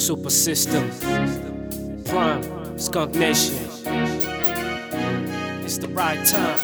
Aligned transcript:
Super 0.00 0.30
System, 0.30 0.90
Prime, 2.06 2.42
Skunk 2.78 3.14
Nation. 3.16 3.54
It's 5.62 5.76
the 5.76 5.88
right 5.88 6.24
time. 6.24 6.58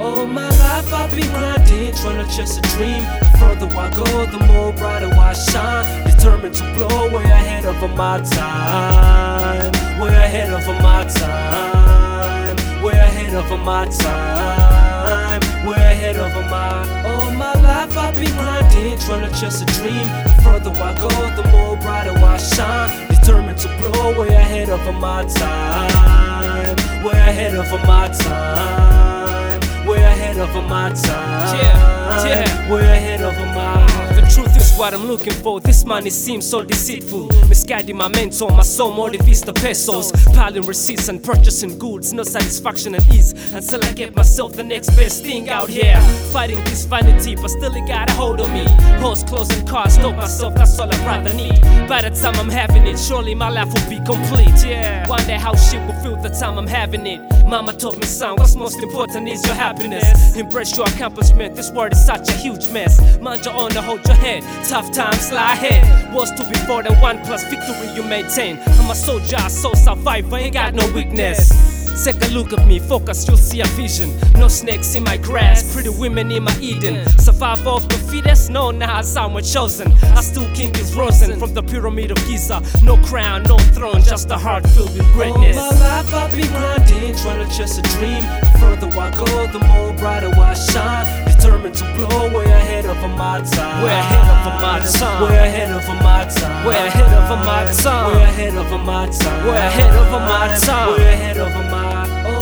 All 0.00 0.26
my 0.26 0.48
life 0.48 0.92
I've 0.92 1.14
been 1.14 1.28
grinding, 1.28 1.94
trying 1.94 2.26
to 2.26 2.36
chase 2.36 2.58
a 2.58 2.62
dream. 2.74 3.04
The 3.20 3.30
further 3.38 3.68
I 3.76 3.90
go, 3.90 4.26
the 4.26 4.44
more 4.46 4.72
brighter 4.72 5.14
I 5.14 5.34
shine. 5.34 6.04
Determined 6.04 6.56
to 6.56 6.64
blow 6.74 7.08
way 7.16 7.22
ahead 7.22 7.64
of 7.64 7.80
my 7.96 8.20
time. 8.20 9.72
Way 10.00 10.08
ahead 10.08 10.52
of 10.52 10.66
my 10.82 11.04
time. 11.04 12.56
Way 12.82 12.98
ahead 12.98 13.34
of 13.34 13.48
my 13.60 13.86
time. 13.86 15.40
Way 15.64 15.76
ahead 15.76 16.16
of 16.16 16.34
my. 16.50 17.04
All 17.06 17.30
my 17.30 17.54
life 17.54 17.96
I've 17.96 18.14
been 18.16 18.32
grinding, 18.32 18.67
trying 19.08 19.28
to 19.28 19.40
chase 19.40 19.60
a 19.62 19.66
dream. 19.66 20.06
The 20.24 20.40
further 20.42 20.70
I 20.70 20.94
go, 20.94 21.08
the 21.40 21.48
more 21.50 21.76
brighter 21.76 22.12
I 22.12 22.36
shine. 22.38 23.08
Determined 23.08 23.58
to 23.58 23.68
blow 23.78 24.18
way 24.18 24.28
ahead 24.28 24.68
of 24.70 24.82
my 24.94 25.24
time. 25.24 26.76
Way 27.04 27.12
ahead 27.12 27.54
of 27.54 27.70
my 27.86 28.08
time. 28.08 29.86
Way 29.86 30.02
ahead 30.02 30.38
of 30.38 30.54
my 30.68 30.90
time. 30.90 31.56
Yeah, 31.58 31.97
yeah. 32.26 32.72
Way 32.72 32.82
ahead 32.82 33.22
of 33.22 33.36
my. 33.54 33.54
Ah. 33.56 33.98
The 34.14 34.34
truth 34.34 34.56
is 34.56 34.76
what 34.76 34.92
I'm 34.94 35.06
looking 35.06 35.32
for. 35.32 35.60
This 35.60 35.84
money 35.84 36.10
seems 36.10 36.48
so 36.48 36.62
deceitful. 36.62 37.28
Misguiding 37.48 37.96
my 37.96 38.08
mentor, 38.08 38.50
my 38.50 38.62
soul 38.62 38.92
motivates 38.92 39.44
the 39.44 39.52
pesos. 39.52 40.12
Piling 40.34 40.66
receipts 40.66 41.08
and 41.08 41.22
purchasing 41.22 41.78
goods, 41.78 42.12
no 42.12 42.22
satisfaction 42.24 42.94
and 42.94 43.04
ease 43.14 43.32
until 43.54 43.84
I 43.84 43.92
get 43.92 44.14
myself 44.16 44.54
the 44.54 44.64
next 44.64 44.90
best 44.96 45.22
thing 45.22 45.48
out 45.48 45.68
here. 45.68 46.00
Fighting 46.32 46.62
this 46.64 46.84
vanity, 46.84 47.36
but 47.36 47.48
still 47.48 47.74
it 47.74 47.86
got 47.86 48.10
a 48.10 48.12
hold 48.12 48.40
on 48.40 48.52
me. 48.52 48.64
Hoes, 49.00 49.24
clothes, 49.24 49.50
and 49.56 49.66
cars, 49.66 49.94
stop 49.94 50.16
myself, 50.16 50.54
that's 50.54 50.78
all 50.78 50.92
I 50.92 51.06
rather 51.06 51.32
need. 51.34 51.60
By 51.88 52.02
the 52.02 52.10
time 52.10 52.36
I'm 52.36 52.50
having 52.50 52.86
it, 52.86 52.98
surely 52.98 53.34
my 53.34 53.48
life 53.48 53.72
will 53.72 53.88
be 53.88 54.04
complete. 54.04 54.64
Yeah. 54.64 55.08
Wonder 55.08 55.38
how 55.38 55.54
shit 55.56 55.80
will 55.86 56.00
feel 56.02 56.16
the 56.16 56.28
time 56.28 56.58
I'm 56.58 56.66
having 56.66 57.06
it. 57.06 57.20
Mama 57.46 57.72
told 57.72 57.98
me, 57.98 58.04
son, 58.04 58.36
what's 58.36 58.54
most 58.56 58.78
important 58.82 59.28
is 59.28 59.44
your 59.46 59.54
happiness. 59.54 60.36
Embrace 60.36 60.76
your 60.76 60.86
accomplishment. 60.86 61.54
This 61.54 61.70
world 61.70 61.92
is 61.92 61.97
such 61.98 62.28
a 62.30 62.32
huge 62.32 62.70
mess. 62.70 63.18
Mind 63.20 63.44
your 63.44 63.54
honor, 63.54 63.82
hold 63.82 64.06
your 64.06 64.16
head. 64.16 64.42
Tough 64.64 64.92
times 64.92 65.32
lie 65.32 65.52
ahead. 65.52 66.12
Wars 66.12 66.30
to 66.32 66.48
be 66.48 66.56
fought 66.66 66.86
and 66.86 67.00
one 67.00 67.18
plus 67.24 67.44
victory 67.44 67.88
you 67.94 68.02
maintain. 68.02 68.58
I'm 68.66 68.90
a 68.90 68.94
soldier, 68.94 69.36
a 69.38 69.50
soul 69.50 69.74
survivor, 69.74 70.36
ain't 70.36 70.54
got 70.54 70.74
no 70.74 70.90
weakness. 70.92 71.77
Take 72.04 72.24
a 72.24 72.28
look 72.32 72.52
at 72.54 72.66
me, 72.66 72.78
focus, 72.78 73.26
you'll 73.28 73.36
see 73.36 73.60
a 73.60 73.66
vision. 73.76 74.10
No 74.34 74.48
snakes 74.48 74.94
in 74.94 75.04
my 75.04 75.18
grass, 75.18 75.74
pretty 75.74 75.90
women 75.90 76.30
in 76.32 76.44
my 76.44 76.56
Eden. 76.58 77.06
Survival 77.18 77.76
of 77.76 77.88
the 77.88 77.96
fittest, 77.96 78.50
no, 78.50 78.70
nah, 78.70 79.02
someone 79.02 79.42
chosen. 79.42 79.92
I 80.16 80.22
still 80.22 80.48
king 80.54 80.74
is 80.76 80.94
risen 80.94 81.38
from 81.38 81.52
the 81.52 81.62
pyramid 81.62 82.10
of 82.10 82.16
Giza. 82.26 82.62
No 82.82 82.96
crown, 82.98 83.42
no 83.42 83.58
throne, 83.58 84.00
just 84.00 84.30
a 84.30 84.38
heart 84.38 84.66
filled 84.68 84.96
with 84.96 85.12
greatness. 85.12 85.58
All 85.58 85.72
my 85.74 85.80
life 85.80 86.14
I've 86.14 86.32
been 86.32 86.46
grinding, 86.46 87.14
trying 87.16 87.46
to 87.46 87.56
chase 87.56 87.76
a 87.76 87.82
dream. 87.82 88.22
The 88.40 88.58
further 88.58 88.88
I 88.98 89.10
go, 89.10 89.46
the 89.48 89.58
more 89.66 89.92
brighter 89.94 90.32
I 90.34 90.54
shine. 90.54 91.26
Determined 91.26 91.74
to 91.74 91.84
blow 91.94 92.30
way 92.32 92.44
ahead 92.44 92.86
of 92.86 92.96
my 93.18 93.42
time. 93.42 93.84
Way 93.84 93.90
ahead 93.90 94.28
of 94.32 94.62
my 94.62 94.80
time. 94.80 95.22
Way 95.24 95.36
ahead 95.36 95.70
of 95.72 95.86
my 95.88 96.24
time. 96.24 96.66
Way 96.66 96.74
ahead 96.74 97.12
of 97.12 97.30
my 97.44 97.70
time. 97.72 98.16
Way 98.16 98.22
ahead 98.22 98.54
of 98.56 98.86
my 98.86 99.06
time. 99.10 99.46
Way 99.46 99.56
ahead 99.56 99.94
of 99.94 100.10
my 100.10 100.58
time. 100.58 100.92
Way 100.96 101.12
ahead 101.12 101.36
of 101.38 101.70
my. 101.70 101.87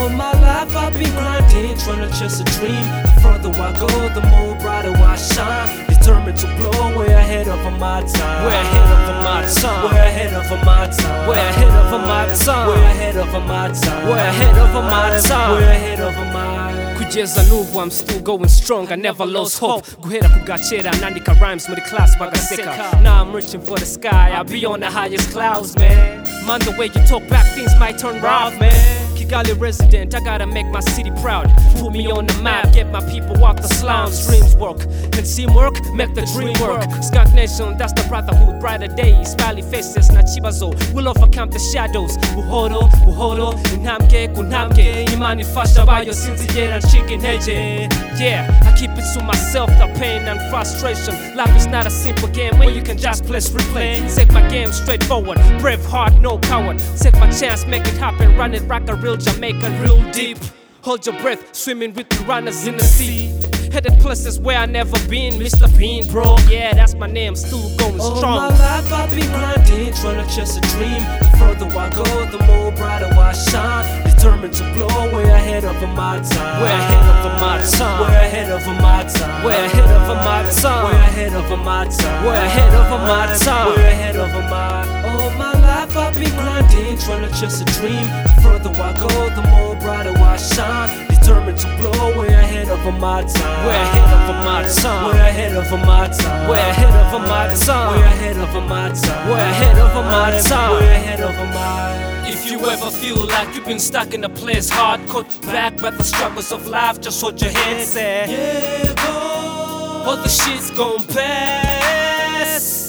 All 0.07 0.13
my 0.13 0.33
life 0.35 0.77
I've 0.77 0.93
been 0.93 1.11
grinding, 1.11 1.77
trying 1.79 2.09
to 2.09 2.09
chase 2.17 2.39
a 2.39 2.45
dream. 2.45 2.87
The 3.03 3.19
further 3.21 3.51
I 3.61 3.73
go, 3.75 3.89
the 4.15 4.25
more 4.29 4.55
brighter 4.61 4.95
I 4.95 5.17
shine. 5.17 5.85
Determined 5.89 6.39
to 6.39 6.47
blow 6.55 6.97
way 6.97 7.13
ahead 7.13 7.49
of 7.49 7.59
my 7.81 8.05
time. 8.07 8.47
Way 8.47 8.55
ahead 8.55 8.91
of 8.95 9.25
my 9.27 9.43
time. 9.53 9.91
Way 9.91 9.99
ahead 9.99 10.33
of 10.33 10.65
my 10.65 10.87
time. 10.87 11.29
Way 11.29 11.39
ahead 11.39 11.67
of 11.67 11.91
my 12.07 12.27
time. 12.39 12.69
Way 12.69 12.85
ahead 12.87 13.17
of 13.17 13.33
my 13.33 13.73
time. 13.73 14.07
Way 14.07 14.21
ahead 14.21 14.57
of 14.57 14.75
my 14.75 15.21
time. 15.21 15.57
Way 15.57 15.65
ahead 15.65 16.01
of 16.01 16.15
my. 16.33 16.57
Time 16.57 16.97
Kugeza 16.99 17.43
n'ubu 17.43 17.83
I'm 17.83 17.91
still 17.91 18.21
going 18.21 18.49
strong 18.49 18.91
I 18.93 18.97
never 18.97 19.27
lost 19.27 19.59
hope 19.59 19.85
guhera 20.01 20.29
ku 20.33 20.39
gacera 20.47 20.93
nandika 21.01 21.35
rhymes 21.41 21.69
muri 21.69 21.83
class 21.83 22.17
bagaseka 22.17 23.03
now 23.03 23.23
I'm 23.23 23.35
reaching 23.35 23.61
for 23.61 23.77
the 23.79 23.87
sky 23.87 24.31
I'll 24.31 24.45
be 24.45 24.65
on 24.65 24.81
the 24.81 24.91
highest 24.91 25.31
clouds 25.31 25.77
man 25.77 26.23
man 26.47 26.61
the 26.61 26.75
way 26.79 26.87
you 26.87 27.03
talk 27.07 27.29
back 27.29 27.47
things 27.55 27.75
might 27.79 27.99
turn 27.99 28.21
rough 28.23 28.59
man 28.59 29.06
Kigali 29.17 29.59
resident, 29.59 30.15
I 30.15 30.21
gotta 30.21 30.47
make 30.47 30.67
my 30.67 30.81
city 30.81 31.11
proud. 31.23 31.47
Put 31.79 31.93
me 31.93 32.11
on 32.11 32.27
the 32.27 32.35
map, 32.43 32.73
get 32.73 32.91
my 32.93 33.01
people 33.11 33.43
off 33.43 33.57
the 33.57 33.69
slums. 33.69 34.27
Dreams 34.27 34.55
work, 34.57 34.81
can 35.13 35.25
teamwork, 35.25 35.75
make 35.95 36.15
the 36.15 36.27
dream 36.35 36.55
work. 36.61 36.85
Skunk 37.03 37.33
Nation, 37.35 37.77
that's 37.79 37.95
the 37.95 38.07
brotherhood, 38.09 38.61
brighter 38.61 38.89
days. 38.89 39.33
Smiley 39.33 39.63
faces, 39.63 40.11
na 40.11 40.23
chibazo. 40.23 40.75
Oh. 40.75 40.93
We'll 40.95 41.09
overcome 41.09 41.51
the 41.51 41.59
shadows. 41.59 42.17
Buhoro, 42.35 42.91
buhoro, 43.05 43.53
intambwe 43.73 44.29
ku 44.35 44.43
ntambwe. 44.43 45.05
Imana 45.13 45.41
ifasha 45.41 45.83
abayo 45.83 46.15
sinzigera 46.15 46.79
ncika 46.79 47.13
intege. 47.13 47.53
Eh? 47.53 47.89
Yeah, 48.21 48.61
I 48.65 48.73
keep 48.79 48.91
it 48.91 49.05
to 49.15 49.23
myself, 49.23 49.71
the 49.79 49.87
pain 49.99 50.29
and 50.29 50.41
frustration. 50.51 51.15
Life 51.37 51.57
is 51.57 51.67
not 51.67 51.87
a 51.87 51.91
simple 51.91 52.29
game 52.29 52.59
where 52.59 52.71
you 52.71 52.83
can 52.83 52.99
just 52.99 53.27
press 53.27 53.51
replay. 53.51 54.01
Take 54.15 54.33
my 54.33 54.47
game 54.49 54.73
straightforward, 54.73 55.39
brave 55.61 55.85
heart, 55.87 56.13
no 56.21 56.39
coward. 56.39 56.79
Take 56.99 57.15
my 57.15 57.31
chance, 57.31 57.65
make 57.67 57.87
it 57.87 57.97
happen, 57.97 58.37
run 58.37 58.55
it, 58.55 58.63
rock 58.69 58.89
a 58.89 58.95
real 59.07 59.17
Jamaican, 59.17 59.81
real 59.83 60.03
deep. 60.11 60.37
Hold 60.83 61.07
your 61.07 61.17
breath, 61.23 61.55
swimming 61.55 61.95
with 61.95 62.09
runners 62.23 62.67
in 62.67 62.77
the 62.77 62.83
sea. 62.83 63.31
Headed 63.71 64.01
places 64.01 64.41
where 64.41 64.59
I 64.59 64.67
never 64.67 64.99
been, 65.09 65.35
Mr. 65.35 65.67
Bean, 65.79 66.05
bro. 66.11 66.37
Yeah, 66.49 66.75
that's 66.75 66.95
my 66.95 67.07
name, 67.07 67.37
still 67.37 67.69
going 67.77 68.01
All 68.01 68.21
my 68.21 68.49
life 68.49 68.93
I've 68.93 69.11
been 69.15 69.31
grinding, 69.31 69.95
trying 69.95 70.19
to 70.27 70.35
chase 70.35 70.57
a 70.57 70.61
dream. 70.75 71.03
The 71.23 71.37
further 71.39 71.69
I 71.79 71.89
go, 71.91 72.05
the 72.35 72.43
more 72.47 72.73
brighter 72.73 73.07
I 73.07 73.33
shine. 73.33 73.87
Determined 74.11 74.55
to 74.55 74.65
blow 74.75 75.15
way 75.15 75.31
ahead 75.31 75.65
of 75.65 75.81
my 75.95 76.19
time. 76.19 76.63
Way 76.63 76.75
ahead 76.75 77.07
of 77.27 77.41
my 77.41 77.57
time. 77.63 78.01
Way 78.03 78.17
ahead 78.27 78.51
of 78.51 78.67
my 78.67 79.05
time. 79.07 79.45
Way 79.45 79.67
ahead 79.67 79.93
of 79.95 80.09
my 80.11 80.35
time. 80.35 80.67
Way 80.67 81.07
ahead 81.07 81.33
of 81.33 81.59
my 81.65 81.85
time. 81.87 82.27
Way 82.27 82.37
ahead 82.37 82.75
of 82.75 82.91
my 82.91 83.39
time. 83.39 83.69
Way 83.69 83.93
ahead 83.93 84.17
of 84.17 84.33
my. 84.51 85.07
All 85.07 85.31
my 85.39 85.56
I've 85.99 86.15
been 86.15 86.31
grinding, 86.31 86.99
trying 86.99 87.29
to 87.29 87.41
chase 87.41 87.61
a 87.61 87.65
dream. 87.79 88.07
The 88.25 88.41
further 88.43 88.71
I 88.71 88.93
go, 89.01 89.09
the 89.35 89.43
more 89.49 89.75
brighter 89.77 90.13
I 90.17 90.37
shine. 90.37 91.09
Determined 91.09 91.59
to 91.59 91.69
blow 91.79 92.21
way 92.21 92.29
ahead 92.29 92.69
of 92.69 92.79
my 93.01 93.23
time. 93.23 93.67
Way 93.67 93.75
ahead 93.75 94.11
of 94.31 94.45
my 94.45 94.63
time. 94.69 95.07
Way 95.13 95.19
ahead 95.19 95.57
of 95.57 95.71
my 95.71 96.09
time. 96.09 96.49
Way 96.51 96.59
ahead 96.61 96.95
of 96.95 97.13
my 97.23 97.49
time. 97.49 97.97
Way 97.97 98.03
ahead 98.03 98.37
of 98.37 98.53
my 98.69 98.93
time. 98.93 99.29
Way 99.31 99.41
ahead 99.41 99.79
of 99.79 99.95
my 99.95 100.41
time. 100.41 100.73
Way 100.81 100.87
ahead 100.95 101.21
of 101.21 101.35
my. 101.55 102.29
If 102.29 102.51
you 102.51 102.59
ever 102.67 102.91
feel 102.91 103.25
like 103.27 103.55
you've 103.55 103.65
been 103.67 103.79
stuck 103.79 104.13
in 104.15 104.25
a 104.25 104.29
place 104.29 104.69
hard, 104.69 105.07
caught 105.09 105.29
back 105.43 105.77
by 105.81 105.91
the 105.91 106.03
struggles 106.05 106.53
of 106.53 106.67
life, 106.67 107.01
just 107.01 107.21
hold 107.21 107.41
your 107.41 107.51
head, 107.51 107.87
say, 107.87 108.27
Yeah, 108.29 108.95
go. 108.95 110.11
all 110.11 110.17
the 110.17 110.29
shit's 110.29 110.71
gon' 110.71 111.05
pass. 111.07 112.86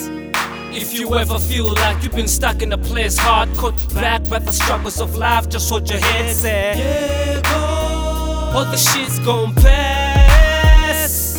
If 0.80 0.94
you 0.94 1.16
ever 1.16 1.40
feel 1.40 1.74
like 1.74 2.04
you've 2.04 2.14
been 2.14 2.28
stuck 2.28 2.62
in 2.62 2.72
a 2.72 2.78
place 2.78 3.18
hard, 3.18 3.50
caught 3.58 3.76
back 3.96 4.30
by 4.30 4.38
the 4.38 4.52
struggles 4.52 5.02
of 5.02 5.16
life, 5.16 5.50
just 5.50 5.68
hold 5.72 5.90
your 5.90 6.00
head, 6.00 6.36
say, 6.36 6.76
Yeah, 6.78 7.42
go. 7.42 8.58
all 8.58 8.66
the 8.66 8.78
shit's 8.78 9.18
gon' 9.20 9.56
pass. 9.56 11.36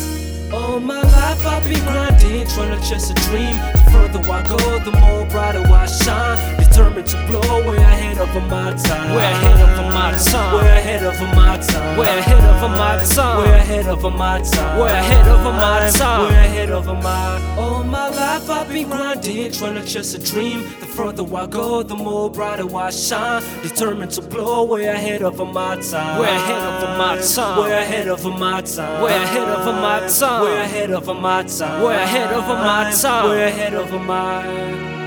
All 0.51 0.81
my 0.81 1.01
life 1.01 1.45
I've 1.45 1.63
been 1.63 1.79
grinding, 1.85 2.47
trying 2.47 2.77
to 2.77 2.89
chase 2.89 3.09
a 3.11 3.13
dream. 3.13 3.55
The 3.71 3.91
further 3.93 4.19
I 4.29 4.43
go, 4.43 4.57
the 4.79 4.91
more 4.99 5.25
brighter 5.27 5.63
I 5.65 5.85
shine. 5.85 6.57
Determined 6.59 7.07
to 7.07 7.17
blow 7.27 7.71
way 7.71 7.77
ahead 7.77 8.17
of 8.17 8.27
my 8.49 8.73
time. 8.73 9.15
Way 9.15 9.23
ahead 9.23 9.61
of 9.61 9.93
my 9.93 10.11
time. 10.17 10.53
Way 10.55 10.69
ahead 10.79 11.03
of 11.03 11.17
my 11.35 11.57
time. 11.59 11.97
Way 11.97 12.17
ahead 12.19 12.38
of 12.69 12.77
my 12.77 13.05
time. 13.05 13.43
Way 13.43 13.51
ahead 13.51 13.87
of 13.87 14.01
my 14.03 14.41
time. 14.41 14.79
Way 14.79 14.91
ahead 14.91 15.27
of 15.27 15.43
my 15.43 15.89
time. 15.91 16.29
Way 16.29 16.35
ahead 16.35 16.71
of 16.71 16.85
my. 16.85 17.55
All 17.57 17.83
my 17.83 18.09
life 18.09 18.49
I've 18.49 18.69
been 18.69 18.89
grinding, 18.89 19.51
trying 19.51 19.75
to 19.75 19.85
chase 19.85 20.13
a 20.13 20.19
dream. 20.19 20.61
The 20.79 20.85
further 20.85 21.23
I 21.35 21.47
go, 21.47 21.83
the 21.83 21.95
more 21.95 22.29
brighter 22.29 22.75
I 22.75 22.89
shine. 22.91 23.43
Determined 23.63 24.11
to 24.11 24.21
blow 24.21 24.65
way 24.65 24.85
ahead 24.85 25.21
of 25.21 25.37
my 25.37 25.75
time. 25.81 26.19
Way 26.19 26.29
ahead 26.29 26.83
of 26.83 26.97
my 26.97 27.21
time. 27.21 27.63
Way 27.63 27.71
ahead 27.71 28.07
of 28.07 28.23
my 28.25 28.61
time. 28.61 29.03
Way 29.03 29.15
ahead 29.15 29.49
of 29.49 29.65
my 29.65 30.11
time. 30.11 30.43
Way 30.43 30.61
ahead 30.61 30.91
of 30.91 31.05
my 31.21 31.43
time. 31.43 31.83
Way 31.83 31.95
ahead 31.95 32.33
of 32.33 32.47
my 32.47 32.91
time. 32.91 33.29
Way 33.29 33.43
ahead 33.47 33.73
of 33.73 33.91
my. 34.05 34.98